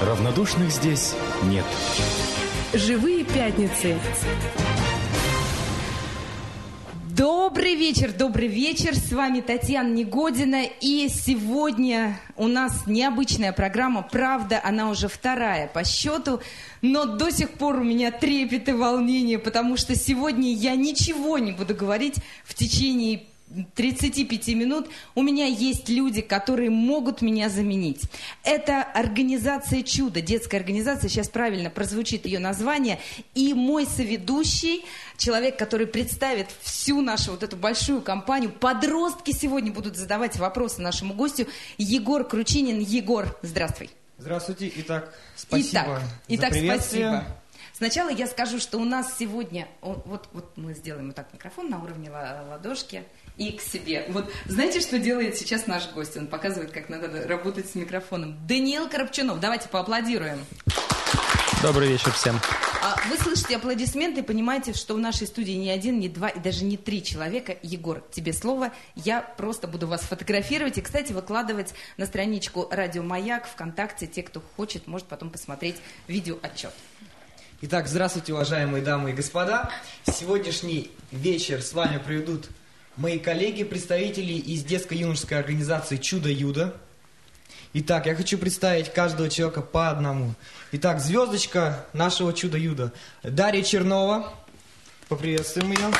[0.00, 1.64] Равнодушных здесь нет.
[2.72, 3.96] Живые пятницы.
[7.16, 8.96] Добрый вечер, добрый вечер.
[8.96, 10.64] С вами Татьяна Негодина.
[10.80, 14.02] И сегодня у нас необычная программа.
[14.02, 16.40] Правда, она уже вторая по счету.
[16.82, 21.52] Но до сих пор у меня трепет и волнение, потому что сегодня я ничего не
[21.52, 23.22] буду говорить в течение
[23.74, 28.02] 35 минут у меня есть люди, которые могут меня заменить.
[28.42, 32.98] Это организация «Чудо», детская организация, сейчас правильно прозвучит ее название,
[33.34, 34.84] и мой соведущий,
[35.16, 41.14] человек, который представит всю нашу вот эту большую компанию, подростки сегодня будут задавать вопросы нашему
[41.14, 41.46] гостю,
[41.78, 42.80] Егор Кручинин.
[42.80, 43.90] Егор, здравствуй.
[44.18, 44.72] Здравствуйте.
[44.76, 47.24] Итак, спасибо Итак, за итак спасибо.
[47.72, 51.82] Сначала я скажу, что у нас сегодня, вот, вот мы сделаем вот так микрофон на
[51.82, 53.02] уровне ла- ладошки
[53.36, 54.06] и к себе.
[54.08, 56.16] Вот знаете, что делает сейчас наш гость?
[56.16, 58.38] Он показывает, как надо работать с микрофоном.
[58.46, 60.38] Даниил Коробчунов, давайте поаплодируем.
[61.62, 62.38] Добрый вечер всем.
[62.82, 66.38] А вы слышите аплодисменты и понимаете, что в нашей студии не один, не два и
[66.38, 67.56] даже не три человека.
[67.62, 68.72] Егор, тебе слово.
[68.94, 74.06] Я просто буду вас фотографировать и, кстати, выкладывать на страничку Радио Маяк ВКонтакте.
[74.06, 76.74] Те, кто хочет, может потом посмотреть видеоотчет.
[77.62, 79.70] Итак, здравствуйте, уважаемые дамы и господа.
[80.04, 82.50] Сегодняшний вечер с вами проведут
[82.96, 86.74] мои коллеги, представители из детско-юношеской организации «Чудо-Юдо».
[87.72, 90.34] Итак, я хочу представить каждого человека по одному.
[90.72, 92.92] Итак, звездочка нашего «Чудо-Юдо»
[93.22, 94.32] Дарья Чернова.
[95.08, 95.90] Поприветствуем ее.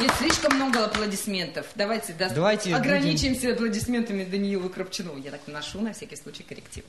[0.00, 1.66] Нет, слишком много аплодисментов.
[1.74, 5.18] Давайте, да, Давайте ограничимся аплодисментами Даниилу Кропчунову.
[5.18, 6.84] Я так наношу на всякий случай корректив.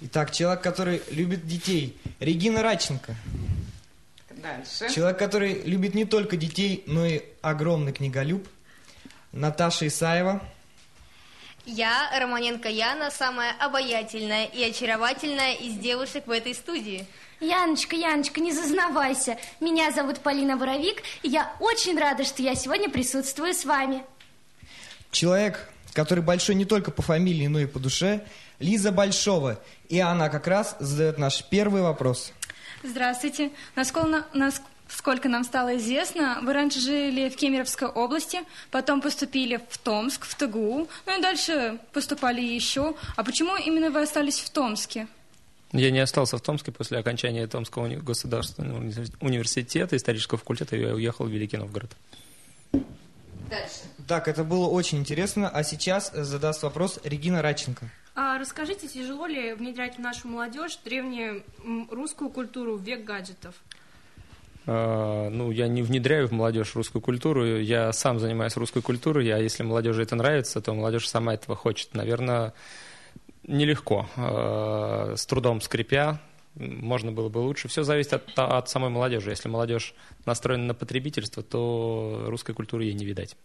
[0.00, 1.96] Итак, человек, который любит детей.
[2.18, 3.14] Регина Радченко.
[4.36, 4.94] Дальше.
[4.94, 8.46] Человек, который любит не только детей, но и огромный книголюб.
[9.32, 10.42] Наташа Исаева.
[11.64, 17.06] Я, Романенко Яна, самая обаятельная и очаровательная из девушек в этой студии.
[17.40, 19.36] Яночка, Яночка, не зазнавайся.
[19.60, 24.04] Меня зовут Полина Боровик, и я очень рада, что я сегодня присутствую с вами.
[25.10, 28.24] Человек, который большой не только по фамилии, но и по душе.
[28.58, 29.58] Лиза Большова.
[29.88, 32.32] И она как раз задает наш первый вопрос.
[32.88, 33.50] Здравствуйте.
[33.74, 40.24] Насколько, насколько нам стало известно, вы раньше жили в Кемеровской области, потом поступили в Томск,
[40.24, 42.94] в ТГУ, ну и дальше поступали еще.
[43.16, 45.08] А почему именно вы остались в Томске?
[45.72, 51.26] Я не остался в Томске после окончания Томского государственного уни- университета, исторического факультета, я уехал
[51.26, 51.90] в Великий Новгород.
[53.50, 53.82] Дальше.
[54.06, 55.48] Так, это было очень интересно.
[55.48, 57.90] А сейчас задаст вопрос Регина Радченко.
[58.18, 61.44] А расскажите, тяжело ли внедрять в нашу молодежь древнюю
[61.90, 63.54] русскую культуру в век гаджетов?
[64.64, 69.38] А, ну, я не внедряю в молодежь русскую культуру, я сам занимаюсь русской культурой, а
[69.38, 71.92] если молодежи это нравится, то молодежь сама этого хочет.
[71.92, 72.54] Наверное,
[73.42, 76.18] нелегко, а, с трудом скрипя,
[76.54, 77.68] можно было бы лучше.
[77.68, 79.28] Все зависит от, от самой молодежи.
[79.28, 79.94] Если молодежь
[80.24, 83.36] настроена на потребительство, то русской культуры ей не видать.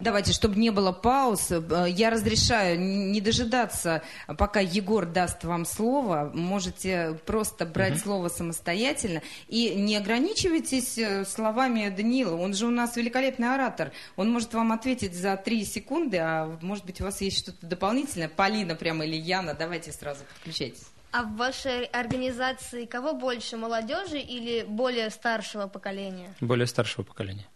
[0.00, 6.30] Давайте, чтобы не было пауз, э, я разрешаю не дожидаться, пока Егор даст вам слово.
[6.32, 9.22] Можете просто брать слово самостоятельно.
[9.48, 12.36] И не ограничивайтесь э, словами Даниила.
[12.36, 13.92] Он же у нас великолепный оратор.
[14.16, 18.28] Он может вам ответить за три секунды, а может быть у вас есть что-то дополнительное.
[18.28, 20.86] Полина прямо или Яна, давайте сразу подключайтесь.
[21.10, 26.34] А в вашей организации кого больше, молодежи или более старшего поколения?
[26.40, 27.46] Более старшего поколения.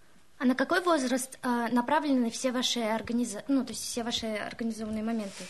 [0.42, 3.44] А на какой возраст а, направлены все ваши организа...
[3.47, 5.44] ну, то есть все ваши организованные моменты?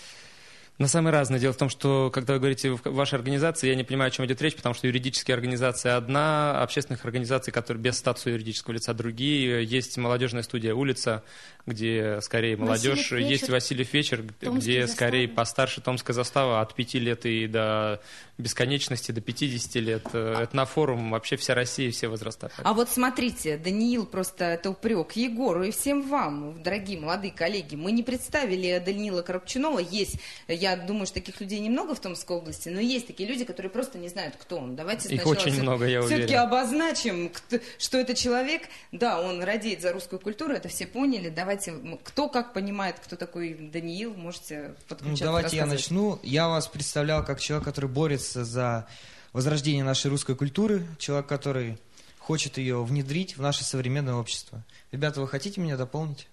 [0.76, 1.40] На самые разные.
[1.40, 4.42] Дело в том, что когда вы говорите вашей организации, я не понимаю, о чем идет
[4.42, 9.64] речь, потому что юридические организации одна, общественных организаций, которые без статуса юридического лица другие.
[9.64, 11.24] Есть молодежная студия «Улица»,
[11.66, 12.98] где скорее молодежь.
[12.98, 13.30] Васильев вечер.
[13.30, 14.86] Есть «Васильев вечер», где заставы.
[14.88, 18.00] скорее постарше «Томская застава» от 5 лет и до
[18.38, 20.06] бесконечности, до 50 лет.
[20.14, 22.50] Этнофорум, вообще вся Россия, все возраста.
[22.64, 27.76] А вот смотрите, Даниил просто это упрек Егору и всем вам, дорогие молодые коллеги.
[27.76, 29.78] Мы не представили Даниила Коробчунова.
[29.78, 30.16] Есть,
[30.48, 33.98] я думаю, что таких людей немного в Томской области, но есть такие люди, которые просто
[33.98, 34.74] не знают, кто он.
[34.74, 36.40] Давайте Их сначала очень всё- много, я все-таки уверен.
[36.40, 38.62] обозначим, кто- что это человек.
[38.90, 41.28] Да, он радеет за русскую культуру, это все поняли.
[41.28, 45.24] Давайте, м, кто как понимает, кто такой Даниил, можете Ну, подключаться.
[45.24, 46.18] давайте я начну.
[46.22, 48.86] Я вас представлял как человек, который борется за
[49.32, 51.78] возрождение нашей русской культуры, человек, который
[52.18, 54.62] хочет ее внедрить в наше современное общество.
[54.92, 56.28] Ребята, вы хотите меня дополнить?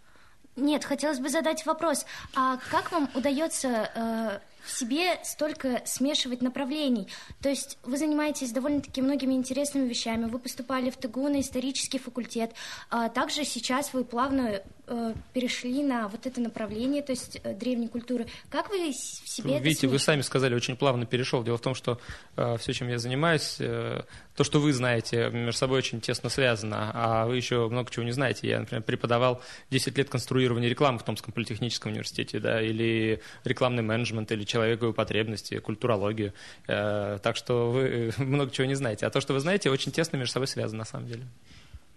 [0.56, 2.06] Нет, хотелось бы задать вопрос.
[2.36, 7.08] А как вам удается э, в себе столько смешивать направлений?
[7.42, 10.26] То есть вы занимаетесь довольно-таки многими интересными вещами.
[10.26, 12.52] Вы поступали в ТГУ на исторический факультет.
[12.90, 17.88] А также сейчас вы плавно э, перешли на вот это направление, то есть э, древней
[17.88, 18.26] культуры.
[18.50, 20.06] Как вы в себе это Видите, вы смешиваете?
[20.06, 21.44] сами сказали, очень плавно перешел.
[21.44, 22.00] Дело в том, что
[22.36, 24.02] все, чем я занимаюсь, э,
[24.36, 28.12] то, что вы знаете, между собой очень тесно связано, а вы еще много чего не
[28.12, 28.48] знаете.
[28.48, 34.32] Я, например, преподавал 10 лет конструирования рекламы в Томском политехническом университете, да, или рекламный менеджмент,
[34.32, 36.34] или человековые потребности, культурологию.
[36.68, 39.06] Э, Так что вы много чего не знаете.
[39.06, 41.26] А то, что вы знаете, очень тесно между собой связано, на самом деле.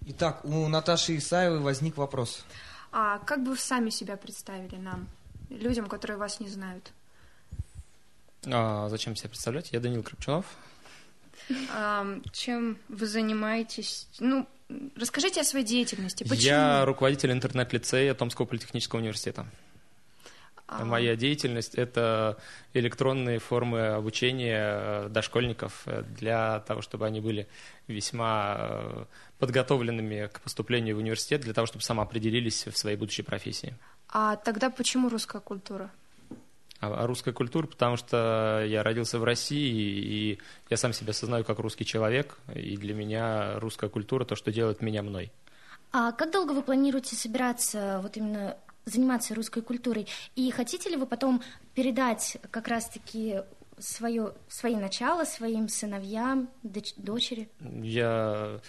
[0.06, 2.44] Итак, у Наташи Исаевой возник вопрос.
[2.92, 5.08] А как бы вы сами себя представили нам,
[5.48, 6.92] людям, которые вас не знают?
[8.46, 9.72] А зачем себя представлять?
[9.72, 10.46] Я Данил Крапчунов.
[11.74, 14.08] Ам, чем вы занимаетесь?
[14.20, 14.46] Ну,
[14.96, 16.24] расскажите о своей деятельности.
[16.24, 16.44] Почему?
[16.44, 19.46] Я руководитель интернет-лицея Томского политехнического университета.
[20.78, 22.38] А, Моя деятельность– это
[22.72, 27.46] электронные формы обучения э, дошкольников э, для того, чтобы они были
[27.88, 29.04] весьма э,
[29.38, 33.74] подготовленными к поступлению в университет, для того, чтобы самоопределились в своей будущей профессии.
[34.08, 35.90] а тогда почему русская культура?
[36.80, 41.44] А а русская культура, потому что я родился в России, и я сам себя осознаю
[41.44, 45.30] как русский человек, и для меня русская культура– то, что делает меня мной.
[45.92, 50.06] А как долго вы планируете собираться вот именно заниматься русской культурой?
[50.36, 51.42] И хотите ли вы потом
[51.74, 53.42] передать как раз-таки
[53.78, 57.48] свое, свои начала своим сыновьям, доч- дочери?
[57.60, 58.60] Я,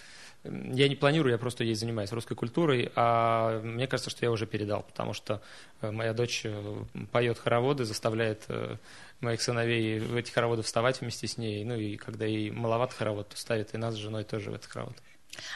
[0.44, 4.46] я не планирую, я просто ей занимаюсь русской культурой, а мне кажется, что я уже
[4.46, 5.42] передал, потому что
[5.80, 8.76] э, моя дочь э, поет хороводы, заставляет э,
[9.20, 13.28] моих сыновей в эти хороводы вставать вместе с ней, ну и когда ей маловат хоровод,
[13.30, 14.96] то ставит и нас с женой тоже в этот хоровод.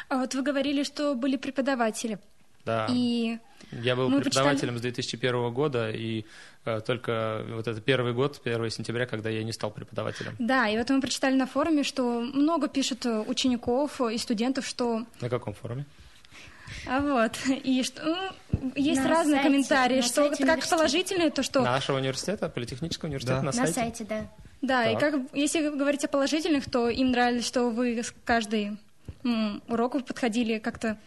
[0.08, 2.19] А вот вы говорили, что были преподаватели.
[2.68, 2.86] Да.
[2.90, 3.38] И
[3.72, 6.24] Я был мы преподавателем с 2001 года, и
[6.64, 10.34] э, только вот это первый год, 1 сентября, когда я не стал преподавателем.
[10.38, 15.04] да, и вот мы прочитали на форуме, что много пишут э, учеников и студентов, что
[15.20, 15.84] На каком форуме?
[16.86, 17.32] а вот
[17.64, 18.04] и что
[18.52, 22.48] ну, есть На разные сайте, комментарии, на что сайте как положительные, то что Нашего университета,
[22.50, 23.42] политехнического университета Да.
[23.42, 23.72] на На сайте.
[23.72, 24.26] сайте, да.
[24.60, 25.12] Да, и Так.
[25.12, 28.76] как если говорить о положительных, то им нравилось, что вы с каждый
[29.24, 30.98] м, урок вы подходили как-то.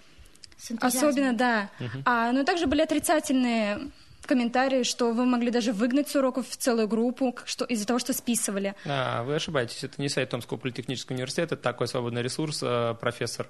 [0.80, 1.70] Особенно, да.
[2.06, 3.92] А, но также были отрицательные
[4.26, 8.14] комментарии, что вы могли даже выгнать с уроков в целую группу, что из-за того, что
[8.14, 8.76] списывали.
[8.86, 13.48] А, вы ошибаетесь, это не сайт Томского политехнического университета, это такой свободный ресурс, э, профессор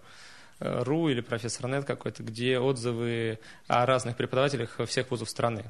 [0.61, 5.65] РУ или профессор НЕТ какой-то, где отзывы о разных преподавателях всех вузов страны.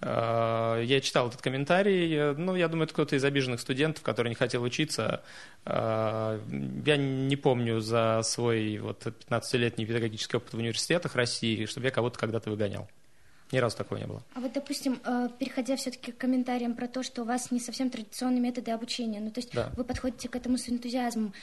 [0.00, 4.34] Э, Я читал этот комментарий, ну, я думаю, это кто-то из обиженных студентов, который не
[4.34, 5.22] хотел учиться.
[5.66, 6.40] Э,
[6.84, 12.18] Я не помню за свой вот 15-летний педагогический опыт в университетах России, чтобы я кого-то
[12.18, 12.88] когда-то выгонял.
[13.52, 14.22] Ни разу такого не было.
[14.34, 17.90] А вот, допустим, э, переходя все-таки к комментариям про то, что у вас не совсем
[17.90, 19.70] традиционные методы обучения, ну то есть Да.
[19.76, 21.34] вы подходите к этому с энтузиазмом,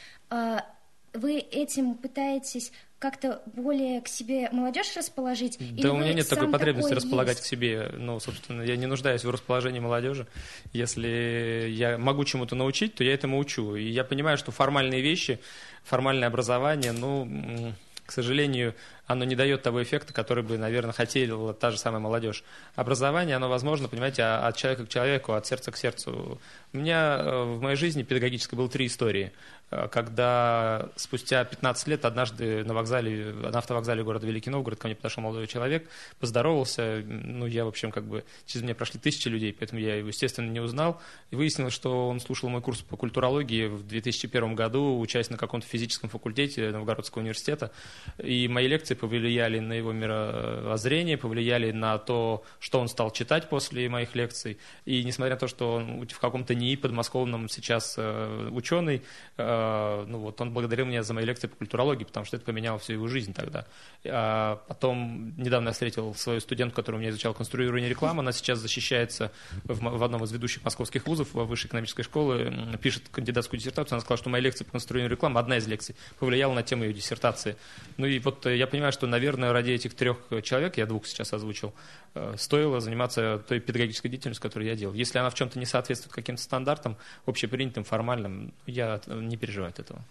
[1.13, 5.59] вы этим пытаетесь как-то более к себе молодежь расположить?
[5.59, 7.47] или Да у вы меня нет такой потребности такой располагать есть?
[7.47, 7.91] к себе.
[7.97, 10.27] Ну, собственно, я не нуждаюсь в расположении молодежи.
[10.73, 13.75] Если я могу чему-то научить, то я этому учу.
[13.75, 15.39] И я понимаю, что формальные вещи,
[15.83, 17.73] формальное образование, ну,
[18.05, 18.75] к сожалению,
[19.09, 22.43] оно не дает того эффекта, который бы, наверное, хотела та же самая молодежь.
[22.75, 26.39] Образование, оно возможно, понимаете, а- от человека к человеку, от сердца к сердцу.
[26.73, 29.31] У меня э, в моей жизни педагогической было три истории.
[29.71, 34.95] Э, Когда спустя 15 лет однажды на вокзале, на автовокзале города Великий Новгород ко мне
[34.95, 35.89] подошел молодой человек,
[36.19, 37.01] поздоровался.
[37.03, 40.47] Ну, я, в общем, как бы через меня прошли тысячи людей, поэтому я его, естественно,
[40.47, 41.01] не узнал.
[41.31, 45.65] И выяснилось, что он слушал мой курс по культурологии в 2001 году, учась на каком-то
[45.65, 47.71] физическом факультете Новгородского университета.
[48.19, 53.89] И мои лекции повлияли на его мировоззрение, повлияли на то, что он стал читать после
[53.89, 54.57] моих лекций.
[54.85, 59.01] И несмотря на то, что он в каком-то НИИ подмосковном сейчас э, ученый,
[59.37, 62.79] э, ну вот он благодарил меня за мои лекции по культурологии, потому что это поменяло
[62.79, 63.65] всю его жизнь тогда.
[64.05, 68.59] А потом недавно я встретил свою студентку, которая у меня изучала конструирование рекламы, она сейчас
[68.59, 69.31] защищается
[69.63, 74.01] в, в одном из ведущих московских вузов, во высшей экономической школы, пишет кандидатскую диссертацию, она
[74.01, 77.55] сказала, что моя лекция по конструированию рекламы, одна из лекций, повлияла на тему ее диссертации.
[77.97, 81.33] Ну и вот э, я понимаю, что, наверное, ради этих трех человек, я двух сейчас
[81.33, 81.73] озвучил,
[82.15, 84.93] э, стоило заниматься той педагогической деятельностью, которую я делал.
[84.93, 89.79] Если она в чем-то не соответствует каким-то стандартам, общепринятым, формальным, я э, не переживаю от
[89.79, 90.03] этого.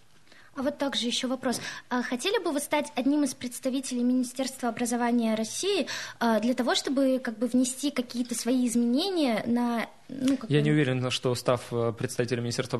[0.59, 1.61] А вот также еще вопрос.
[1.89, 5.87] А хотели бы вы стать одним из представителей Министерства образования России
[6.19, 9.87] а, для того, чтобы как бы внести какие-то свои изменения на...
[10.09, 12.77] Ну, как Я бы- не уверен, что став э, представителем Министерства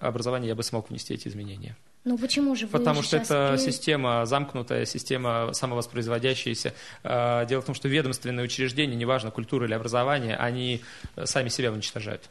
[0.00, 1.76] образования, я бы смог внести эти изменения.
[2.04, 6.74] Ну почему же вы Потому что это при- система замкнутая, система самовоспроизводящаяся.
[7.04, 10.82] Э, Дело в том, что ведомственные учреждения, неважно, культура или образование, они
[11.16, 12.28] э, сами себя уничтожают.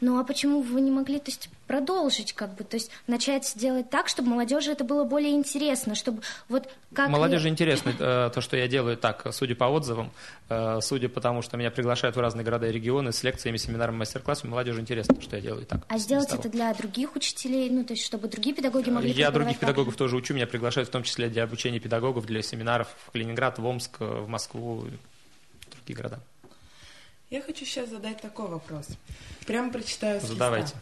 [0.00, 3.90] Ну а почему вы не могли, то есть, продолжить, как бы, то есть, начать делать
[3.90, 7.10] так, чтобы молодежи это было более интересно, чтобы вот как...
[7.10, 10.10] Молодежи интересно э, то, что я делаю так, судя по отзывам,
[10.48, 13.98] э, судя по тому, что меня приглашают в разные города и регионы с лекциями, семинарами,
[13.98, 15.80] мастер-классами, молодежи интересно, то, что я делаю так.
[15.88, 19.58] А сделать это для других учителей, ну, то есть, чтобы другие педагоги могли Я других
[19.58, 23.58] педагогов тоже учу, меня приглашают в том числе для обучения педагогов, для семинаров в Калининград,
[23.58, 24.86] в Омск, в Москву,
[25.66, 26.20] в другие города.
[27.30, 28.88] Я хочу сейчас задать такой вопрос.
[29.46, 30.64] Прямо прочитаю с Задавайте.
[30.64, 30.78] листа.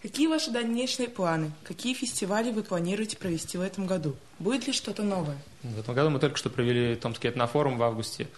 [0.00, 1.50] Какие ваши дальнейшие планы?
[1.64, 4.14] Какие фестивали вы планируете провести в этом году?
[4.38, 5.36] Будет ли что-то новое?
[5.64, 8.28] В этом году мы только что провели Томский этнофорум в августе.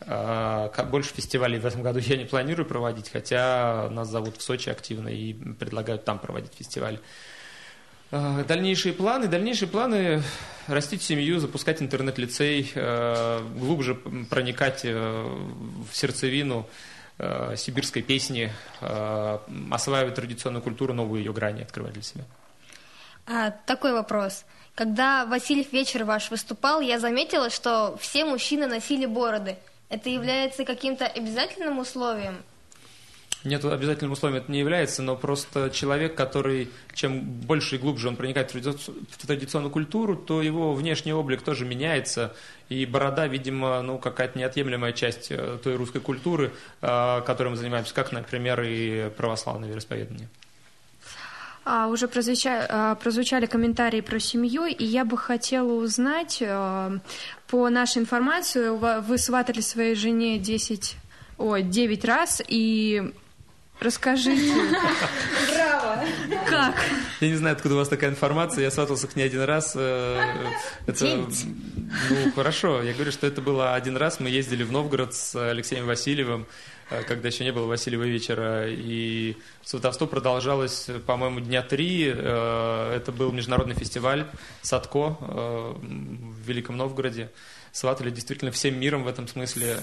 [0.00, 4.68] А, больше фестивалей в этом году я не планирую проводить, хотя нас зовут в Сочи
[4.68, 6.98] активно и предлагают там проводить фестиваль.
[8.10, 9.28] А, дальнейшие планы.
[9.28, 10.20] Дальнейшие планы–
[10.66, 14.92] растить семью, запускать интернет-лицей, а, глубже проникать э,
[15.88, 16.68] в сердцевину
[17.18, 19.38] э, сибирской песни, э,
[19.70, 22.24] осваивать традиционную культуру, новые ее грани открывать для себя.
[23.26, 24.44] А, такой вопрос.
[24.74, 29.56] Когда Васильев вечер ваш выступал, я заметила, что все мужчины носили бороды.
[29.88, 32.42] Это является каким-то обязательным условием?
[33.44, 38.16] Нет, обязательным условием это не является, но просто человек, который чем больше и глубже он
[38.16, 42.34] проникает в традиционную культуру, то его внешний облик тоже меняется,
[42.70, 47.92] и борода, видимо, ну, какая-то неотъемлемая часть э, той русской культуры, э, которой мы занимаемся,
[47.92, 50.28] как, например, и православное вероисповедание.
[51.66, 56.98] А, уже прозвучали, а, прозвучали комментарии про семью, и я бы хотела узнать, а,
[57.46, 60.96] по нашей информации, вы сватали своей жене 10,
[61.36, 63.12] ой, 9 раз, и
[63.80, 64.54] Расскажите.
[65.52, 66.04] Браво!
[66.46, 66.74] Как?
[67.20, 68.62] Я не знаю, откуда у вас такая информация.
[68.62, 69.72] Я сватался к ней один раз.
[69.74, 70.20] Э,
[70.86, 72.82] это, ну, хорошо.
[72.82, 74.20] Я говорю, что это было один раз.
[74.20, 76.46] Мы ездили в Новгород с Алексеем Васильевым,
[76.90, 78.66] э, когда еще не было Васильева вечера.
[78.68, 82.12] И сватовство продолжалось, по-моему, дня три.
[82.14, 84.26] Э, это был международный фестиваль
[84.62, 87.30] Садко в Великом Новгороде.
[87.72, 89.78] Сватали действительно всем миром в этом смысле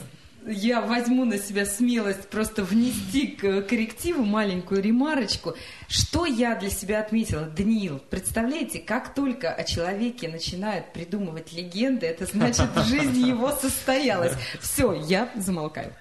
[0.48, 5.56] я возьму на себя смелость просто внести коррективу маленькую ремарочку.
[5.88, 7.44] Что я для себя отметила?
[7.44, 14.34] Даниил, представляете, как только о человеке начинают придумывать легенды, это значит, жизнь его состоялась.
[14.60, 15.94] Все, я замолкаю.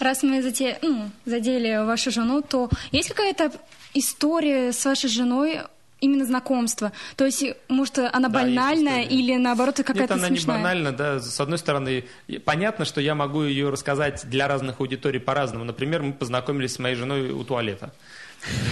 [0.00, 3.52] Раз мы задели, ну, задели вашу жену, то есть какая-то
[3.94, 5.60] история с вашей женой
[6.00, 6.92] именно знакомство.
[7.16, 10.56] То есть, может, она да, банальная или наоборот какая-то Нет, она смешная?
[10.56, 11.20] не банальна, да.
[11.20, 12.04] С одной стороны,
[12.44, 15.64] понятно, что я могу ее рассказать для разных аудиторий по-разному.
[15.64, 17.92] Например, мы познакомились с моей женой у туалета.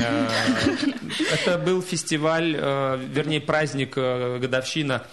[0.00, 0.28] Э,
[1.32, 5.06] это был фестиваль, э, вернее, праздник, э, годовщина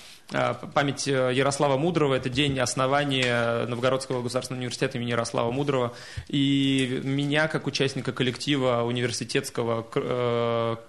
[0.74, 5.93] память Ярослава Мудрого, это день основания Новгородского государственного университета имени Ярослава Мудрого.
[6.27, 10.79] И меня, как участника коллектива университетского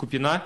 [0.00, 0.42] Купина.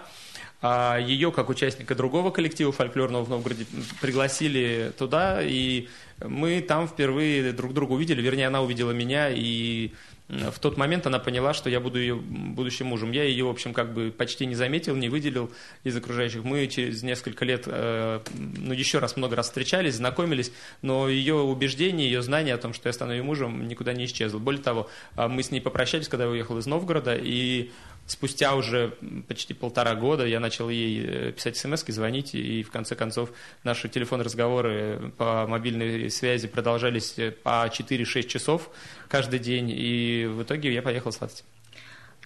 [0.61, 3.67] А ее, как участника другого коллектива фольклорного в Новгороде,
[4.01, 5.89] пригласили туда, и
[6.25, 9.93] мы там впервые друг друга увидели, вернее, она увидела меня, и
[10.29, 13.13] в тот момент она поняла, что я буду ее будущим мужем.
[13.13, 15.51] Я ее, в общем, как бы почти не заметил, не выделил
[15.85, 16.45] из окружающих.
[16.45, 22.11] Мы через несколько лет, э, ну, еще раз много раз встречались, знакомились, но ее убеждение,
[22.11, 24.39] ее знание о том, что я стану ее мужем, никуда не исчезло.
[24.39, 27.71] Более того, а мы с ней попрощались, когда я уехал из Новгорода, и
[28.07, 28.97] спустя уже
[29.29, 33.31] почти полтора года я начал ей э, писать смс звонить, и в конце концов
[33.63, 38.71] наши телефонные разговоры по мобильной связи продолжались э, по 4-6 часов
[39.09, 41.45] каждый день, и в итоге я поехал сватать.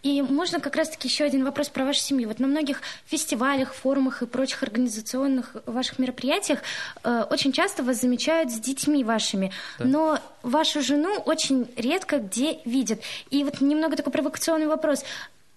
[0.02, 2.28] И можно как раз-таки еще один вопрос про вашу семью.
[2.28, 6.60] Вот на многих фестивалях, форумах и прочих организационных ваших мероприятиях
[7.02, 9.84] э, очень часто вас замечают с детьми вашими, да.
[9.84, 13.00] но вашу жену очень редко где видят.
[13.30, 15.04] И вот немного такой провокационный вопрос.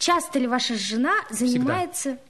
[0.02, 2.22] Часто ли ваша жена занимается всегда.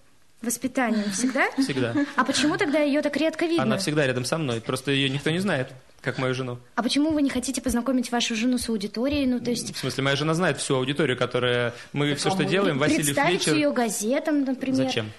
[0.41, 1.09] воспитанием?
[1.11, 1.49] Всегда?
[1.57, 1.95] Всегда.
[2.17, 3.63] А почему тогда ее так редко видно?
[3.63, 5.69] Она всегда рядом со мной, просто ее никто не знает,
[6.01, 6.59] как мою жену.
[6.75, 9.25] А почему вы не хотите познакомить вашу жену с аудиторией?
[9.25, 9.73] Ну, то есть...
[9.73, 11.73] В смысле, моя жена знает всю аудиторию, которая...
[11.93, 13.55] Мы так, все, что делаем, Василий вечер...
[13.55, 14.75] ее газетам, например.
[14.75, 15.09] Зачем?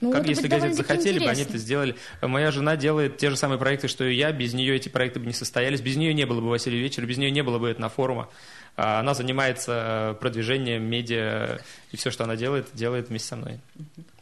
[0.00, 1.24] Ну, как если газеты захотели интересно.
[1.24, 1.96] бы, они это сделали.
[2.20, 4.30] Моя жена делает те же самые проекты, что и я.
[4.30, 5.80] Без нее эти проекты бы не состоялись.
[5.80, 8.28] Без нее не было бы Василия вечера, без нее не было бы этого форума.
[8.76, 11.60] А она занимается продвижением медиа,
[11.92, 13.58] и все, что она делает, делает вместе со мной,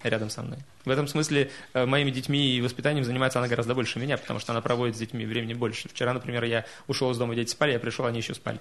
[0.05, 0.59] рядом со мной.
[0.85, 4.53] В этом смысле э, моими детьми и воспитанием занимается она гораздо больше меня, потому что
[4.53, 5.89] она проводит с детьми времени больше.
[5.89, 8.61] Вчера, например, я ушел из дома, дети спали, я пришел, они еще спали.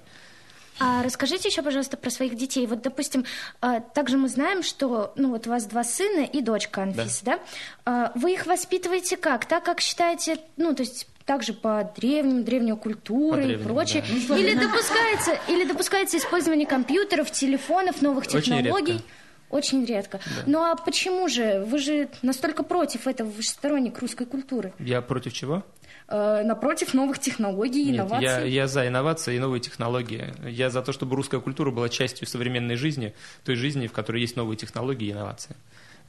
[0.79, 2.65] А расскажите еще, пожалуйста, про своих детей.
[2.67, 3.25] Вот, допустим,
[3.61, 7.39] а, также мы знаем, что ну, вот у вас два сына и дочка Анфиса, да?
[7.85, 8.11] да?
[8.15, 9.45] Вы их воспитываете как?
[9.45, 14.03] Так, как считаете, ну, то есть также по древним, древней культуре и прочее.
[14.27, 14.37] Да.
[14.37, 18.71] Или допускается, или допускается использование компьютеров, телефонов, новых технологий.
[18.71, 19.03] Очень редко.
[19.53, 20.19] Очень редко.
[20.25, 20.43] Да.
[20.47, 21.63] Ну а почему же?
[21.67, 24.73] Вы же настолько против этого, вы же сторонник русской культуры.
[24.79, 25.63] Я против чего?
[26.07, 28.25] Э, напротив новых технологий, Нет, инноваций.
[28.25, 30.33] Я, я за инновации и новые технологии.
[30.43, 33.13] Я за то, чтобы русская культура была частью современной жизни,
[33.45, 35.55] той жизни, в которой есть новые технологии и инновации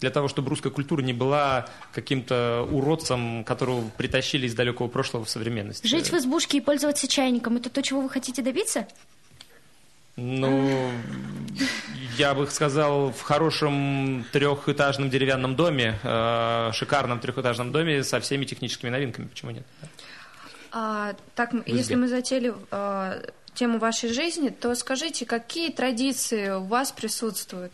[0.00, 5.30] для того, чтобы русская культура не была каким-то уродцем, которого притащили из далекого прошлого в
[5.30, 5.88] современность.
[5.88, 8.88] Жить в избушке и пользоваться чайником– это то, чего вы хотите добиться?
[10.16, 10.90] Ну,
[12.18, 18.90] я бы сказал, в хорошем трехэтажном деревянном доме, э, шикарном трехэтажном доме со всеми техническими
[18.90, 19.26] новинками.
[19.26, 19.64] Почему нет?
[20.72, 23.22] А, так, если мы затели э,
[23.54, 27.72] тему вашей жизни, то скажите, какие традиции у вас присутствуют?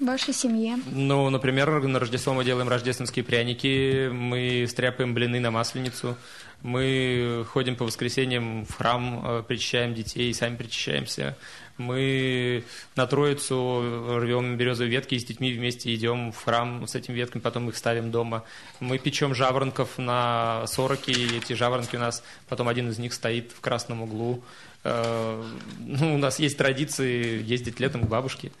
[0.00, 0.78] В вашей семье?
[0.86, 6.16] Ну, например, на Рождество мы делаем рождественские пряники, мы стряпаем блины на масленицу,
[6.62, 11.36] мы ходим по воскресеньям в храм, э, причащаем детей, сами причащаемся.
[11.76, 12.64] Мы
[12.94, 17.42] на Троицу рвем березовые ветки и с детьми вместе идем в храм с этими ветками,
[17.42, 18.44] потом их ставим дома.
[18.78, 23.50] Мы печем жаворонков на сороки, и эти жаворонки у нас, потом один из них стоит
[23.50, 24.44] в красном углу.
[24.84, 25.42] Э,
[25.80, 28.52] ну, у нас есть традиции ездить летом к бабушке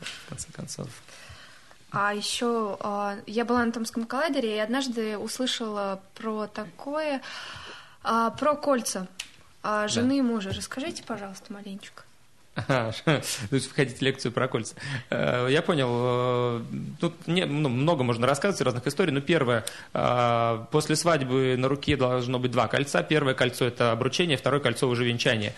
[0.00, 0.88] в конце концов.
[1.90, 7.22] А еще а, я была на Томском коллайдере и однажды услышала про такое,
[8.02, 9.08] а, про кольца
[9.86, 10.14] жены да.
[10.14, 10.52] и мужа.
[10.52, 12.04] Расскажите, пожалуйста, маленечко.
[12.66, 13.22] Ага, то
[13.52, 14.74] есть входить лекцию про кольца.
[15.10, 15.88] Э, я понял.
[15.90, 16.62] Э,
[17.00, 19.12] тут ну, много можно рассказывать разных историй.
[19.12, 23.02] Но первое, э, после свадьбы на руке должно быть два кольца.
[23.02, 25.54] Первое кольцо– это обручение, второе кольцо– уже венчание.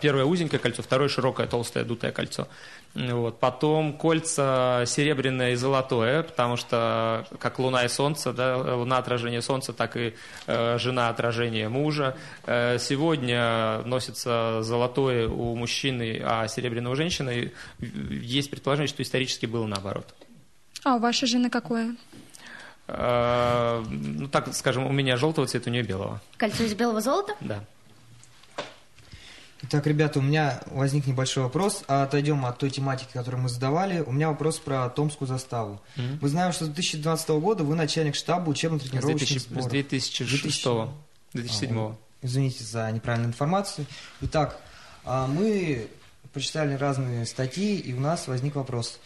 [0.00, 2.48] Первое узенькое кольцо, второе широкое, толстое, дутое кольцо.
[2.94, 3.40] Вот.
[3.40, 9.72] Потом кольца серебряное и золотое, потому что как луна и солнце, да, луна отражение солнца,
[9.72, 10.14] так и
[10.46, 12.16] э, жена отражение мужа.
[12.44, 17.52] Э, сегодня носится золотое у мужчины, а серебряное у женщины.
[17.80, 20.14] Есть предположение, что исторически было наоборот.
[20.84, 21.96] А у вашей жены какое?
[22.88, 26.20] Э, ну, так скажем, у меня желтого цвета, у нее белого.
[26.36, 27.34] Кольцо из белого золота?
[27.40, 27.64] Да.
[29.64, 31.84] Итак, ребята, у меня возник небольшой вопрос.
[31.86, 34.00] А отойдем от той тематики, которую мы задавали.
[34.00, 35.80] У меня вопрос про Томскую заставу.
[35.96, 36.18] Mm-hmm.
[36.20, 39.64] Мы знаем, что с 2012 года вы начальник штаба учебно-тренировочных сборов.
[39.64, 40.88] С 2006 2000...
[41.32, 43.86] 2007 а, Извините за неправильную информацию.
[44.20, 44.60] Итак,
[45.04, 45.88] а, мы
[46.32, 48.98] почитали разные статьи, и у нас возник вопрос.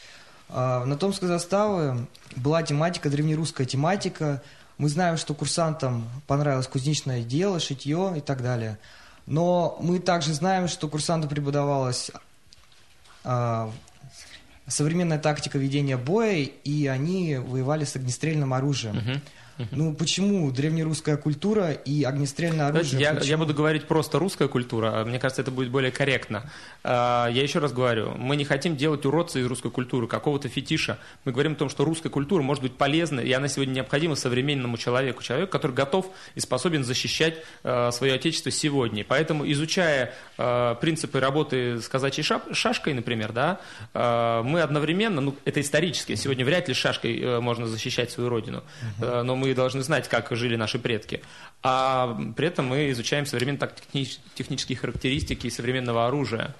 [0.48, 4.42] А, на Томской заставе была тематика, древнерусская тематика.
[4.78, 8.78] Мы знаем, что курсантам понравилось кузнечное дело, шитье и так далее–
[9.26, 12.10] но мы также знаем, что курсанту преподавалась
[13.24, 13.70] э,
[14.68, 18.96] современная тактика ведения боя, и они воевали с огнестрельным оружием.
[18.96, 19.20] Uh-huh.
[19.70, 23.00] Ну, почему древнерусская культура и огнестрельное оружие?
[23.00, 26.50] Я, я буду говорить просто русская культура, а мне кажется, это будет более корректно.
[26.84, 30.98] А, я еще раз говорю, мы не хотим делать уродца из русской культуры, какого-то фетиша.
[31.24, 34.76] Мы говорим о том, что русская культура может быть полезна, и она сегодня необходима современному
[34.76, 39.04] человеку, человеку, который готов и способен защищать а, свое отечество сегодня.
[39.06, 40.14] Поэтому, изучая
[40.80, 43.60] принципы работы с казачьей шашкой, например, да,
[43.94, 48.62] мы одновременно, ну, это исторически, сегодня вряд ли шашкой э, можно защищать свою родину,
[49.00, 49.22] uh-huh.
[49.22, 51.22] но мы мы должны знать, как жили наши предки.
[51.62, 53.70] А при этом мы изучаем современные
[54.34, 56.54] технические характеристики современного оружия.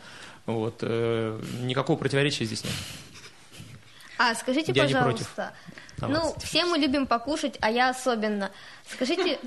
[0.46, 0.78] Вот.
[0.82, 2.74] Э, никакого противоречия здесь нет.
[4.18, 5.52] А скажите, я пожалуйста,
[6.00, 8.50] ну, все мы любим покушать, а я особенно.
[8.88, 9.38] Скажите,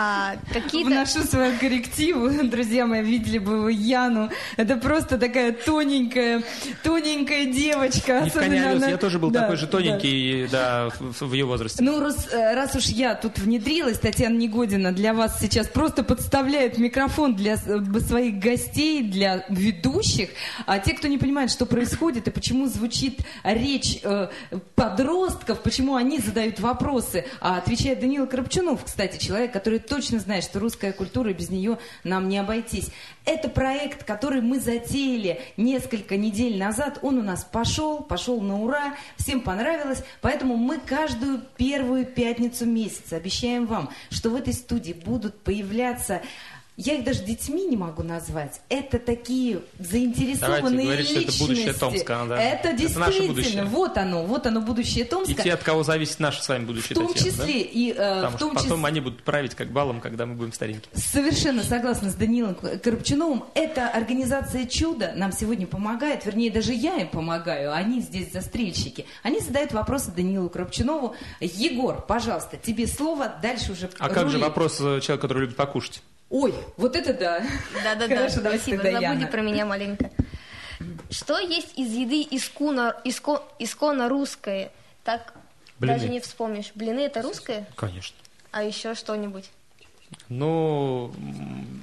[0.00, 0.90] а, какие-то...
[0.90, 4.30] Вношу свою коррективу, друзья мои, видели бы вы Яну.
[4.56, 6.44] Это просто такая тоненькая,
[6.84, 8.20] тоненькая девочка.
[8.20, 8.90] Особенно она...
[8.90, 11.82] Я тоже был да, такой же тоненький, да, да в, в ее возрасте.
[11.82, 16.78] Ну, раз, э, раз уж я тут внедрилась, Татьяна Негодина для вас сейчас просто подставляет
[16.78, 20.28] микрофон для своих гостей, для ведущих.
[20.66, 24.28] А те, кто не понимает, что происходит и почему звучит речь э,
[24.76, 30.60] подростков, почему они задают вопросы, а отвечает Данила Коробчунов, кстати, человек, который точно знает, что
[30.60, 32.90] русская культура, без нее нам не обойтись.
[33.24, 36.98] Это проект, который мы затеяли несколько недель назад.
[37.02, 40.02] Он у нас пошел, пошел на ура, всем понравилось.
[40.20, 46.22] Поэтому мы каждую первую пятницу месяца обещаем вам, что в этой студии будут появляться
[46.78, 48.60] я их даже детьми не могу назвать.
[48.68, 51.36] Это такие заинтересованные Давайте говорить, что личности.
[51.36, 52.40] это будущее Томска, да.
[52.40, 53.64] Это Это действительно, наше будущее.
[53.64, 55.32] вот оно, вот оно будущее Томска.
[55.32, 57.68] И те, от кого зависит наше с вами будущее, В том Татьяна, числе да?
[57.72, 60.52] и, э, Потому в что том потом они будут править как балом, когда мы будем
[60.52, 60.88] старенькие.
[60.94, 63.44] Совершенно согласна с Данилом Коробчуновым.
[63.54, 69.04] Эта организация «Чудо» нам сегодня помогает, вернее, даже я им помогаю, они здесь застрельщики.
[69.24, 71.16] Они задают вопросы Данилу Коробчунову.
[71.40, 76.02] Егор, пожалуйста, тебе слово, дальше уже А как же вопрос э, человека, который любит покушать?
[76.30, 77.46] Ой, вот это да.
[77.82, 79.26] Да-да-да, Хорошо, давайте спасибо, тогда забудь Яна.
[79.32, 80.10] про меня маленько.
[81.10, 84.70] Что есть из еды искуна, иско, исконно русское?
[85.04, 85.32] Так
[85.78, 85.94] Блины.
[85.94, 86.72] даже не вспомнишь.
[86.74, 87.66] Блины это русское?
[87.76, 88.16] Конечно.
[88.50, 89.50] А еще что-нибудь?
[90.28, 91.12] Ну,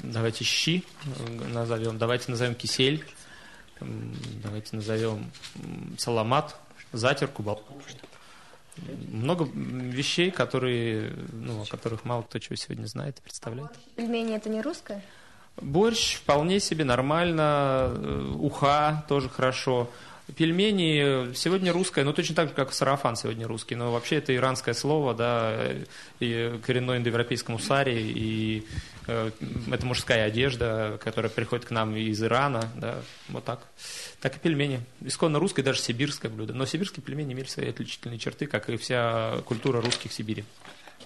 [0.03, 3.05] давайте щи э, назовем, давайте назовем кисель,
[3.79, 5.31] давайте назовем
[5.97, 6.55] саламат,
[6.91, 7.73] затерку, балку.
[9.11, 13.71] Много вещей, которые, ну, о которых мало кто чего сегодня знает и представляет.
[13.95, 15.01] Пельмени это не русское?
[15.61, 19.89] Борщ вполне себе нормально, э, уха тоже хорошо.
[20.35, 24.73] Пельмени сегодня русское, ну точно так же, как сарафан сегодня русский, но вообще это иранское
[24.73, 25.85] слово, да, э,
[26.19, 28.65] и коренное индоевропейскому саре, и
[29.07, 32.95] это мужская одежда, которая приходит к нам из Ирана, да,
[33.29, 33.61] вот так.
[34.21, 34.81] Так и пельмени.
[35.01, 36.53] Исконно русское, даже сибирское блюдо.
[36.53, 40.45] Но сибирские пельмени имели свои отличительные черты, как и вся культура русских в Сибири.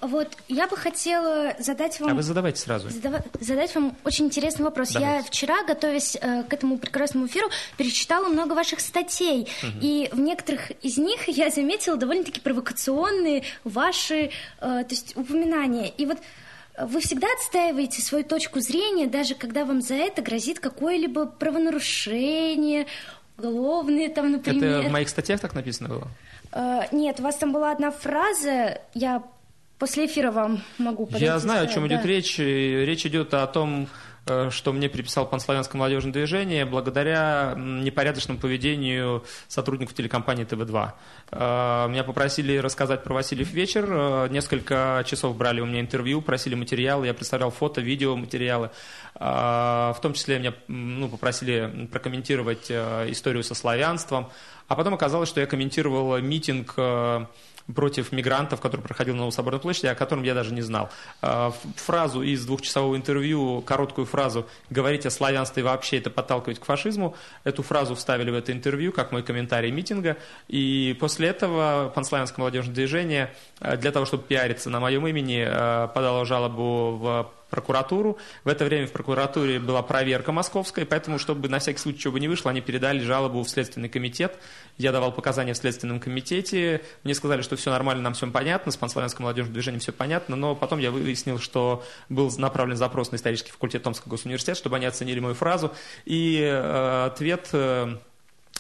[0.01, 2.11] Вот, я бы хотела задать вам...
[2.11, 2.87] А вы задавайте сразу.
[2.87, 4.91] Задава- задать вам очень интересный вопрос.
[4.91, 5.27] Я Давайте.
[5.27, 9.49] вчера, готовясь э, к этому прекрасному эфиру, перечитала много ваших статей.
[9.61, 9.79] Мгм.
[9.81, 15.89] И в некоторых из них я заметила довольно-таки провокационные ваши э, то есть, упоминания.
[15.89, 16.21] И вот э,
[16.85, 22.87] вы всегда отстаиваете свою точку зрения, даже когда вам за это грозит какое-либо правонарушение,
[23.37, 24.79] уголовные там, например.
[24.79, 26.07] Это в моих статьях так написано было?
[26.51, 29.23] Э, нет, у вас там была одна фраза, я
[29.77, 32.07] после эфира вам могу Я знаю, о чем идет да.
[32.07, 32.39] речь.
[32.39, 33.87] И Речь идет о том,
[34.51, 40.91] что мне приписал панславянское молодежное движение благодаря непорядочному поведению сотрудников телекомпании ТВ-2.
[41.31, 43.85] Э, Меня попросили рассказать про Васильев вечер.
[43.89, 47.07] Э, Несколько часов брали у меня интервью, просили материалы.
[47.07, 48.71] Я представлял фото, видео, материалы.
[49.15, 54.29] Э, В том числе меня ну, попросили прокомментировать э, историю со славянством.
[54.67, 57.25] А потом оказалось, что я комментировал митинг э,
[57.75, 60.89] против мигрантов, который проходил на Новособорной площади, о котором я даже не знал.
[61.21, 67.15] Ф- Фразу из двухчасового интервью, короткую фразу «говорить о славянстве вообще это подталкивать к фашизму»,
[67.43, 72.73] эту фразу вставили в это интервью, как мой комментарий митинга, и после этого Панславянское молодежное
[72.75, 78.17] движение э, для того, чтобы пиариться на моем имени, э, подало жалобу в прокуратуру.
[78.43, 82.19] В это время в прокуратуре была проверка московская, поэтому, чтобы на всякий случай чего бы
[82.19, 84.37] не вышло, они передали жалобу в Следственный комитет.
[84.77, 86.81] Я давал показания в Следственном комитете.
[87.03, 90.55] Мне сказали, что все нормально, нам все понятно, с панславянским молодежным движением все понятно, но
[90.55, 95.19] потом я выяснил, что был направлен запрос на исторический факультет Томского госуниверситета, чтобы они оценили
[95.19, 95.71] мою фразу.
[96.05, 97.49] И э, ответ...
[97.53, 97.97] э,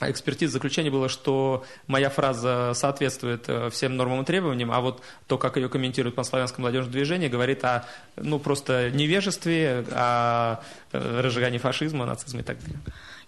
[0.01, 5.37] экспертиза заключения было, что моя фраза соответствует э, всем нормам и требованиям, а вот то,
[5.37, 7.85] как ее комментирует панславянское молодежное движение, говорит о
[8.15, 12.79] ну, просто невежестве, о э, разжигании фашизма, нацизма и так далее.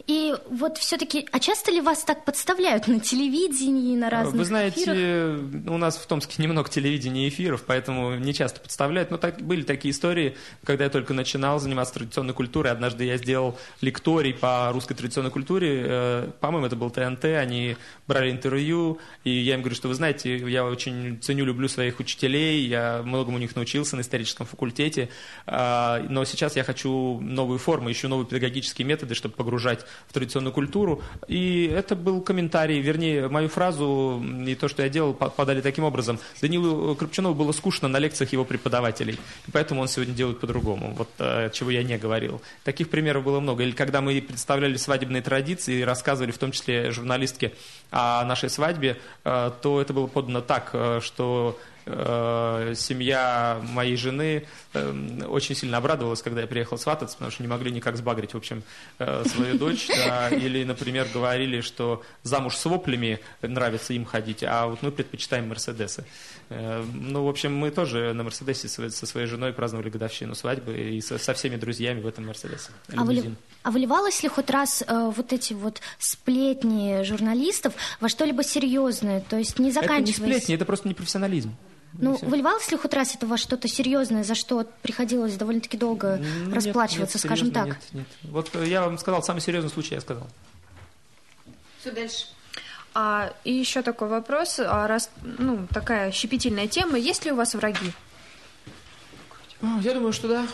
[0.07, 4.81] И вот все-таки, а часто ли вас так подставляют на телевидении, на разных Вы знаете,
[4.81, 5.71] эфирах?
[5.71, 9.11] у нас в Томске немного телевидения и эфиров, поэтому не часто подставляют.
[9.11, 12.71] Но так, были такие истории, когда я только начинал заниматься традиционной культурой.
[12.71, 15.83] Однажды я сделал лекторий по русской традиционной культуре.
[15.85, 17.25] Э, По-моему, это был ТНТ.
[17.25, 21.99] Они брали интервью, и я им говорю, что вы знаете, я очень ценю, люблю своих
[21.99, 25.09] учителей, я многому у них научился на историческом факультете,
[25.45, 30.53] А, но сейчас я хочу новую форму, ищу новые педагогические методы, чтобы погружать в традиционную
[30.53, 31.01] культуру.
[31.27, 35.83] И это был комментарий, вернее, мою фразу и то, что я делал, по- подали таким
[35.83, 36.19] образом.
[36.41, 41.09] Данилу Крупчунову было скучно на лекциях его преподавателей, и поэтому он сегодня делает по-другому, вот
[41.19, 42.41] э, чего я не говорил.
[42.63, 43.63] Таких примеров было много.
[43.63, 47.53] Или когда мы представляли свадебные традиции и рассказывали, в том числе журналистке,
[47.91, 54.45] о нашей свадьбе, э, то это было подано так, э, что э, семья моей жены
[54.73, 58.37] э, очень сильно обрадовалась, когда я приехал свататься, потому что не могли никак сбагрить, в
[58.37, 58.63] общем,
[58.99, 59.87] э, свою дочь.
[59.87, 60.29] да.
[60.29, 66.05] Или, например, говорили, что замуж с воплями нравится им ходить, а вот мы предпочитаем Мерседесы.
[66.49, 71.01] Э, Ну, в общем, мы тоже на Мерседесе со своей женой праздновали годовщину свадьбы и
[71.01, 72.71] со, всеми друзьями в этом Мерседесе.
[72.89, 73.37] А, Лимузин.
[73.63, 79.21] а выливалось ли хоть раз э, вот эти вот сплетни журналистов во что-либо серьезное?
[79.21, 80.15] То есть не Это не заканчиваясь...
[80.15, 81.55] сплетни, это просто непрофессионализм.
[81.93, 86.45] Ну, выливалось ли хоть раз это во что-то серьезное, за что приходилось довольно-таки долго Ну,
[86.45, 87.79] нет, расплачиваться, нет, скажем серьезно, так?
[87.93, 88.07] Нет, нет.
[88.23, 90.27] Вот э, я вам сказал, самый серьезный случай я сказал.
[91.79, 92.27] Все дальше.
[92.93, 97.55] А, и еще такой вопрос, а раз, ну, такая щепетильная тема, есть ли у вас
[97.55, 97.91] враги?
[99.61, 100.47] А, Я думаю, что да.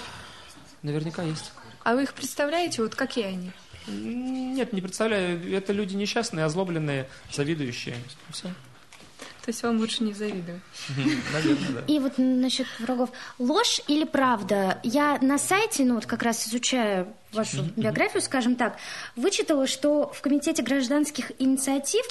[0.83, 1.51] Наверняка есть.
[1.83, 2.81] А вы их представляете?
[2.81, 3.51] Вот какие они?
[3.87, 5.55] Нет, не представляю.
[5.55, 7.95] Это люди несчастные, озлобленные, завидующие.
[8.29, 8.49] Все.
[9.47, 10.59] То есть вам лучше не завидовать.
[11.31, 11.81] Наверное, да.
[11.87, 13.11] И вот насчет врагов.
[13.39, 14.77] Ложь или правда?
[14.83, 18.77] Я на сайте, ну вот как раз изучаю вашу биографию, скажем так,
[19.15, 22.03] вычитала, что в Комитете гражданских инициатив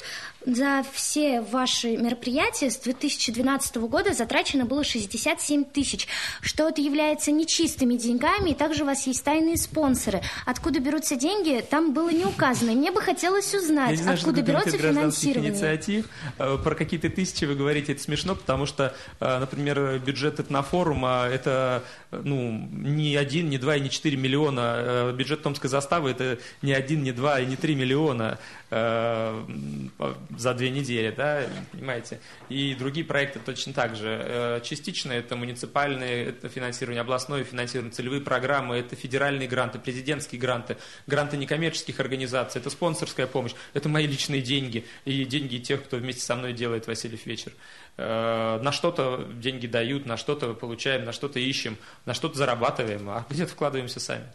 [0.45, 6.07] за все ваши мероприятия с 2012 года затрачено было 67 тысяч,
[6.41, 10.21] что это является нечистыми деньгами, и также у вас есть тайные спонсоры.
[10.45, 12.71] Откуда берутся деньги, там было не указано.
[12.73, 15.51] Мне бы хотелось узнать, Я не знаю, откуда гражданских финансирование.
[15.51, 16.05] инициатив.
[16.37, 21.83] Э, Про какие-то тысячи вы говорите, это смешно, потому что, э, например, бюджет этнофорума– это
[22.11, 24.75] э, ну, не один, не два и не четыре миллиона.
[24.77, 28.37] Э, Бюджет Томской заставы– это не один, не два и не три миллиона
[28.69, 32.19] за две недели, да, понимаете?
[32.49, 34.61] И другие проекты точно так же.
[34.65, 41.37] Частично это муниципальные, это финансирование областное финансирование, целевые программы, это федеральные гранты, президентские гранты, гранты
[41.37, 46.35] некоммерческих организаций, это спонсорская помощь, это мои личные деньги и деньги тех, кто вместе со
[46.35, 46.87] мной делает
[47.17, 47.51] Васильев вечер.
[47.97, 53.25] Э, На что-то деньги дают, на что-то получаем, на что-то ищем, на что-то зарабатываем, а
[53.29, 54.27] где-то вкладываемся сами.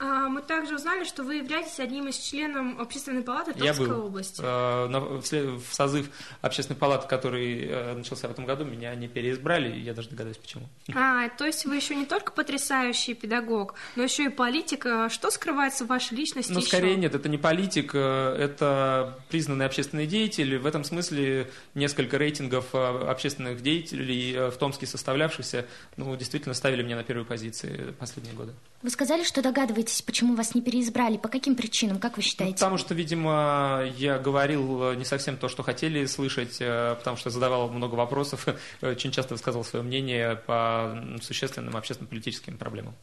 [0.00, 4.06] А, мы также узнали, что вы являетесь одним из членов Общественной палаты Я Томской был
[4.06, 4.40] области.
[4.42, 6.08] э, в созыв
[6.40, 10.38] общественной палаты, который э, начался в этом году, меня не переизбрали, и я даже догадаюсь,
[10.38, 10.66] почему.
[10.94, 14.86] А, то есть вы еще не только потрясающий педагог, но еще и политик.
[14.86, 16.68] А Что скрывается в вашей личности Ну, еще?
[16.68, 20.56] скорее нет, это не политик, э, это признанный общественный деятель.
[20.58, 25.66] В этом смысле несколько рейтингов э, общественных деятелей э, в Томске составлявшихся,
[25.98, 28.54] ну, действительно ставили меня на первые позиции последние годы.
[28.82, 31.18] Вы сказали, что догадываетесь, почему вас не переизбрали.
[31.18, 32.54] По каким причинам, как вы Ну, считаете?
[32.54, 37.28] потому что, видимо, я говорил э, не совсем то, что хотели слышать, э, потому что
[37.28, 38.46] задавал много вопросов,
[38.80, 42.94] очень часто высказывал свое мнение по существенным общественно-политическим проблемам.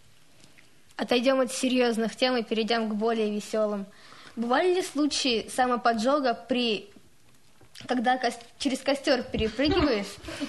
[0.96, 3.86] Отойдем от серьезных тем и перейдем к более веселым.
[4.36, 6.90] Бывали ли случаи самоподжога при
[7.86, 10.08] когда кос- через костер перепрыгиваешь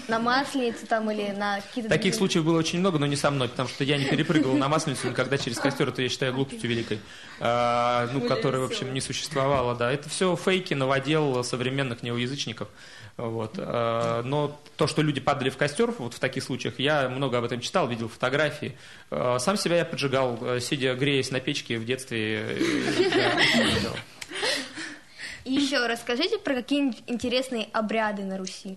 [0.09, 3.31] на масленицу там или на какие-то Таких другие- случаев было очень много, но не со
[3.31, 6.71] мной, потому что я не перепрыгивал на масленицу никогда через костер, это я считаю глупостью
[6.71, 7.01] великой,
[7.41, 9.93] а, ну, которая, в общем, не существовала, да.
[9.93, 12.69] Это все фейки, новодел современных неоязычников.
[13.19, 13.55] Вот.
[13.59, 17.45] а, Но то, что люди падали в костер, вот в таких случаях, я много об
[17.45, 18.79] этом читал, видел фотографии.
[19.11, 22.59] А, Сам себя я поджигал, э, сидя, греясь на печке в детстве.
[25.49, 28.77] И еще расскажите про какие-нибудь интересные обряды на Руси.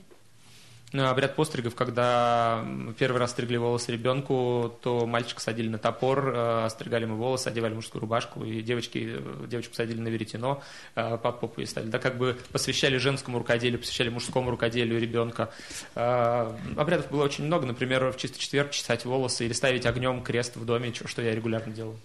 [0.94, 2.66] Ну, обряд постригов, когда
[2.98, 7.74] первый раз стригли волосы ребенку, то мальчика садили на топор, э, остригали ему волосы, одевали
[7.74, 10.62] мужскую рубашку, и девочки, э, девочку садили на веретено,
[10.96, 11.90] э, под попу ей ставили.
[11.90, 15.50] Да, как бы посвящали женскому рукоделию, посвящали мужскому рукоделию ребенка.
[15.96, 20.56] Э, Обрядов было очень много, например, в чистый четверг чесать волосы или ставить огнем крест
[20.56, 21.98] в доме, что я регулярно делал.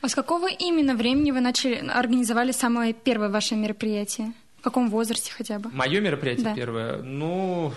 [0.00, 4.32] А с какого именно времени вы начали организовали самое первое ваше мероприятие?
[4.58, 5.70] В каком возрасте хотя бы?
[5.72, 6.54] Мое мероприятие Да.
[6.54, 7.72] первое, ну,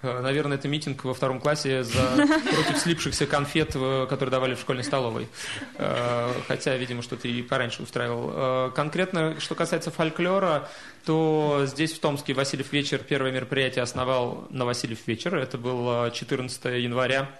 [0.00, 4.60] э, наверное, это митинг во втором классе за против слипшихся конфет, э, которые давали в
[4.60, 5.28] школьной столовой.
[5.76, 8.70] Э, Хотя, видимо, что-то и пораньше устраивал.
[8.72, 10.70] Конкретно, что касается фольклора,
[11.04, 15.36] то здесь, в Томске, Васильев вечер, первое мероприятие основал на Васильев вечер.
[15.36, 17.30] Это было 14 января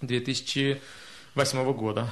[0.00, 2.10] 2008 года.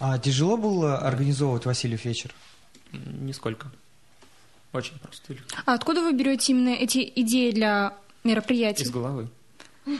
[0.00, 2.34] А тяжело было организовывать Васильев вечер?
[2.92, 3.70] Нисколько.
[4.72, 5.36] Очень просто.
[5.66, 8.84] А откуда вы берете именно эти идеи для мероприятий?
[8.84, 9.28] Из головы.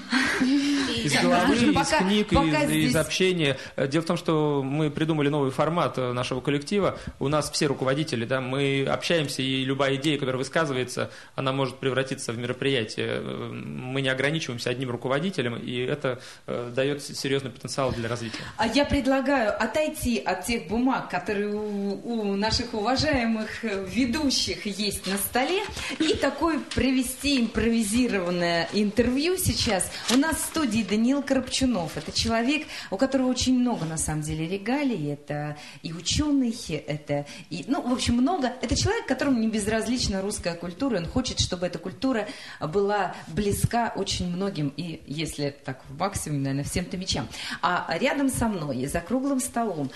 [1.11, 3.57] Из головы, из книг, из, общения.
[3.77, 6.99] Э, Дело в том, что мы придумали новый формат э, нашего коллектива.
[7.19, 12.33] У нас все руководители, да, мы общаемся, и любая идея, которая высказывается, она может превратиться
[12.33, 13.09] в мероприятие.
[13.21, 18.39] Э, Мы не ограничиваемся одним руководителем, и это дает серьезный потенциал для развития.
[18.57, 25.17] А я предлагаю отойти от тех бумаг, которые у, у наших уважаемых ведущих есть на
[25.17, 25.63] столе,
[25.99, 29.91] и такое провести импровизированное интервью сейчас.
[30.13, 31.97] У нас в студии Даниил Коробчунов.
[31.97, 35.13] Это человек, у которого очень много, на самом деле, регалий.
[35.13, 36.55] Это и ученый,
[36.87, 38.53] это и, ну, в общем, много.
[38.63, 40.99] Это человек, которому не безразлична русская культура.
[40.99, 42.29] Он хочет, чтобы эта культура
[42.61, 47.29] была близка очень многим, и, если так в максимуме, наверное, всем мечам.
[47.63, 49.91] А рядом со мной, за круглым столом,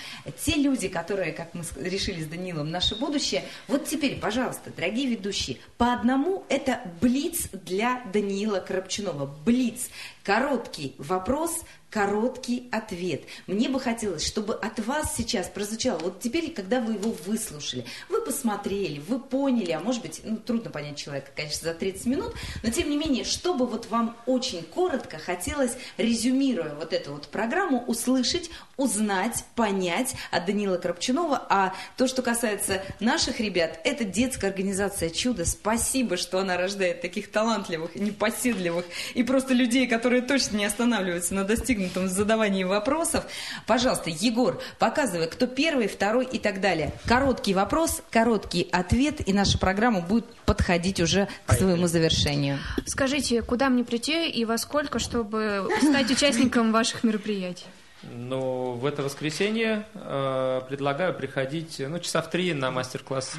[0.44, 5.58] те люди, которые, как мы решили с Данилом, наше будущее, вот теперь, пожалуйста, дорогие ведущие,
[5.76, 9.26] по одному это блиц для Даниила Коробчунова.
[9.44, 9.88] Блиц.
[10.22, 13.22] Короткий вопрос, короткий ответ.
[13.46, 18.20] Мне бы хотелось, чтобы от вас сейчас прозвучало, вот теперь, когда вы его выслушали, вы
[18.20, 22.70] посмотрели, вы поняли, а может быть, ну, трудно понять человека, конечно, за 30 минут, но
[22.70, 28.50] тем не менее, чтобы вот вам очень коротко хотелось, резюмируя вот эту вот программу, услышать,
[28.76, 35.44] узнать, понять от Данила Крапчунова, а то, что касается наших ребят, это детская организация «Чудо».
[35.44, 41.44] Спасибо, что она рождает таких талантливых, непоседливых и просто людей, которые точно не останавливаются на
[41.44, 43.24] достигнутом достигнутом задавании вопросов.
[43.66, 46.92] Пожалуйста, Егор, показывай, кто первый, второй и так далее.
[47.06, 52.58] Короткий вопрос, короткий ответ, и наша программа будет подходить уже к своему завершению.
[52.86, 57.66] Скажите, куда мне прийти и во сколько, чтобы стать участником ваших мероприятий?
[58.12, 63.36] Ну, в это воскресенье э, предлагаю приходить ну, часа в три на мастер-класс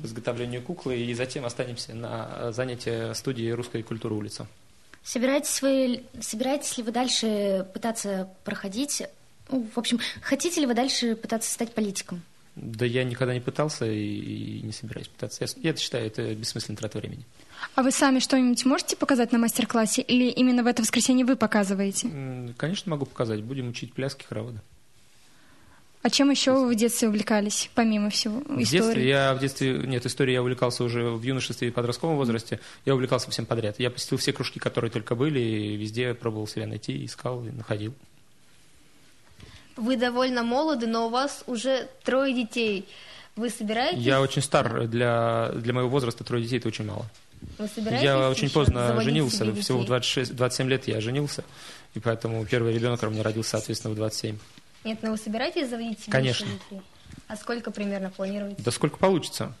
[0.00, 4.46] по изготовлению куклы, и затем останемся на занятия студии русской культуры улица.
[5.02, 9.02] Собираетесь вы, собираетесь ли вы дальше пытаться проходить,
[9.50, 12.22] ну, в общем, хотите ли вы дальше пытаться стать политиком?
[12.54, 15.44] Да я никогда не пытался и, и не собираюсь пытаться.
[15.44, 17.24] Я, я это считаю, это бессмысленная трата времени.
[17.74, 22.10] А вы сами что-нибудь можете показать на мастер-классе или именно в это воскресенье вы показываете?
[22.56, 23.42] Конечно, могу показать.
[23.42, 24.60] Будем учить пляски хоровода.
[26.02, 28.64] А чем еще вы в детстве увлекались, помимо всего в истории?
[28.64, 32.60] детстве я в детстве нет истории я увлекался уже в юношестве и подростковом возрасте.
[32.84, 33.80] Я увлекался всем подряд.
[33.80, 37.94] Я посетил все кружки, которые только были, и везде пробовал себя найти, искал и находил.
[39.76, 42.88] Вы довольно молоды, но у вас уже трое детей.
[43.34, 44.02] Вы собираетесь?
[44.02, 47.06] Я очень стар для для моего возраста трое детей это очень мало.
[47.58, 48.04] Вы собираетесь?
[48.04, 51.44] Я очень поздно женился, всего в 26, 27 лет я женился,
[51.94, 54.38] и поэтому первый ребенок у меня родился, соответственно, в 27.
[54.84, 56.46] Нет, но вы собираетесь заводить себе Конечно.
[56.46, 56.82] детей?
[57.26, 58.62] А сколько примерно планируете?
[58.62, 59.54] Да сколько получится.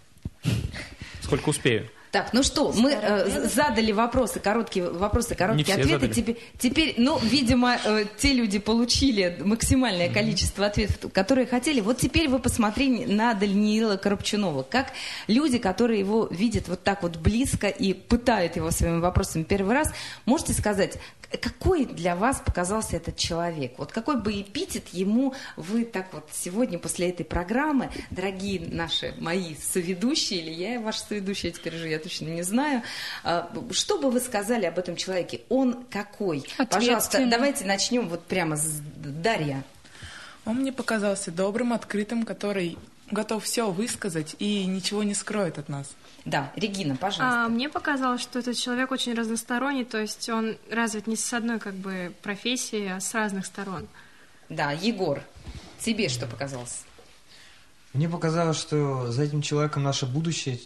[1.20, 1.90] Сколько успею.
[2.10, 6.08] Так, ну что, мы э, задали вопросы, короткие вопросы, короткие ответы.
[6.08, 11.80] Теперь, теперь, ну, видимо, э, те люди получили максимальное количество ответов, которые хотели.
[11.80, 14.92] Вот теперь вы посмотрите на Даниила Коробчунова, как
[15.26, 19.92] люди, которые его видят вот так вот близко и пытают его своими вопросами первый раз,
[20.24, 20.96] можете сказать,
[21.36, 23.74] какой для вас показался этот человек?
[23.76, 29.54] Вот какой бы эпитет ему вы так вот сегодня после этой программы, дорогие наши мои
[29.56, 32.82] соведущие, или я ваша соведущая теперь уже, я точно не знаю,
[33.24, 35.42] а, что бы вы сказали об этом человеке?
[35.48, 36.44] Он какой?
[36.70, 39.64] Пожалуйста, давайте начнем вот прямо с Дарья.
[40.46, 42.78] Он мне показался добрым, открытым, который
[43.10, 45.88] готов все высказать и ничего не скроет от нас.
[46.24, 47.44] Да, Регина, пожалуйста.
[47.44, 51.58] А, мне показалось, что этот человек очень разносторонний, то есть он развит не с одной
[51.58, 53.88] как бы профессии, а с разных сторон.
[54.48, 55.22] Да, Егор,
[55.78, 56.84] тебе что показалось?
[57.92, 60.60] Мне показалось, что за этим человеком наше будущее,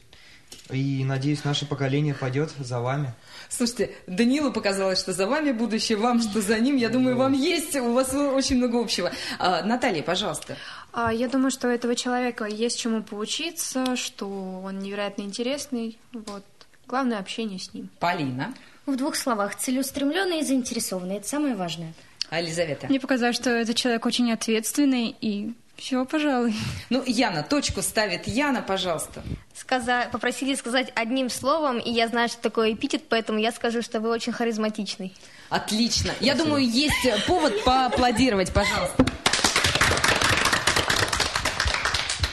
[0.70, 3.12] и, надеюсь, наше поколение пойдет за вами.
[3.48, 6.76] Слушайте, Данилу показалось, что за вами будущее, вам, что за ним.
[6.76, 9.12] Я думаю, вам есть, у вас очень много общего.
[9.38, 10.56] А, Наталья, пожалуйста.
[10.92, 14.28] А, я думаю, что у этого человека есть чему поучиться, что
[14.64, 15.98] он невероятно интересный.
[16.12, 16.44] Вот.
[16.86, 17.88] Главное общение с ним.
[17.98, 18.54] Полина.
[18.86, 21.16] В двух словах, целеустремленный и заинтересованный.
[21.16, 21.92] Это самое важное.
[22.30, 22.86] А Елизавета?
[22.88, 26.54] Мне показалось, что этот человек очень ответственный и все, пожалуй.
[26.90, 29.20] Ну, Яна, точку ставит Яна, пожалуйста.
[29.52, 30.08] Сказа...
[30.12, 34.10] Попросили сказать одним словом, и я знаю, что такое эпитет, поэтому я скажу, что вы
[34.10, 35.12] очень харизматичный.
[35.48, 36.12] Отлично.
[36.20, 39.04] Я думаю, есть повод поаплодировать, пожалуйста.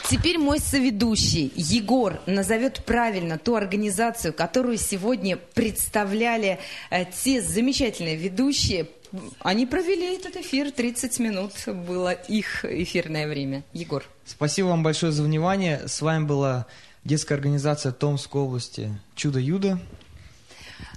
[0.09, 6.59] Теперь мой соведущий Егор назовет правильно ту организацию, которую сегодня представляли
[6.89, 8.87] э, те замечательные ведущие.
[9.39, 13.63] Они провели этот эфир, 30 минут было их эфирное время.
[13.73, 14.03] Егор.
[14.25, 15.87] Спасибо вам большое за внимание.
[15.87, 16.67] С вами была
[17.03, 19.79] детская организация Томской области «Чудо-Юдо».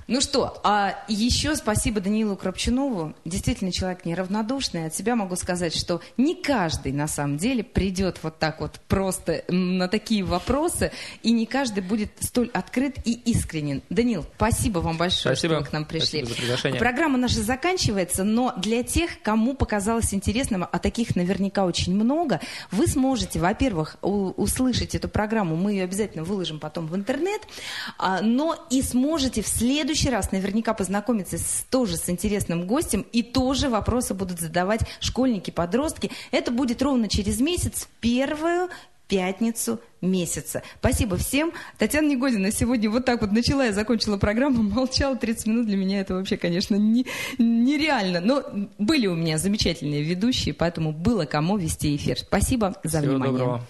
[0.09, 3.15] Ну что, а еще спасибо Даниилу Крапчунову.
[3.25, 4.87] Действительно, человек неравнодушный.
[4.87, 9.45] От себя могу сказать, что не каждый на самом деле придет вот так вот просто
[9.49, 13.83] на такие вопросы, и не каждый будет столь открыт и искренен.
[13.91, 15.55] Данил, спасибо вам большое, спасибо.
[15.55, 16.19] что вы к нам пришли.
[16.19, 16.81] Спасибо за приглашение.
[16.81, 22.87] Программа наша заканчивается, но для тех, кому показалось интересным, а таких наверняка очень много, вы
[22.87, 27.41] сможете, во-первых, услышать эту программу, мы ее обязательно выложим потом в интернет,
[27.99, 33.05] а, но и сможете в следующем следующий раз наверняка познакомиться с, тоже с интересным гостем,
[33.13, 36.11] и тоже вопросы будут задавать школьники, подростки.
[36.31, 38.71] Это будет ровно через месяц, первую
[39.07, 40.63] пятницу месяца.
[40.79, 41.53] Спасибо всем.
[41.77, 45.67] Татьяна Негодина сегодня вот так вот начала и закончила программу, молчала 30 минут.
[45.67, 47.05] Для меня это вообще, конечно, не,
[47.37, 48.21] нереально.
[48.21, 48.45] Но
[48.79, 52.17] были у меня замечательные ведущие, поэтому было кому вести эфир.
[52.17, 53.39] Спасибо за Всего внимание.
[53.39, 53.67] Доброго.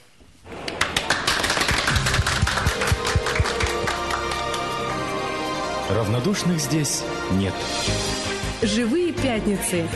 [5.92, 7.52] Равнодушных здесь нет.
[8.62, 9.86] Живые пятницы.